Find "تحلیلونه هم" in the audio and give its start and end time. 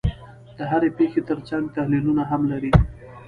1.75-2.41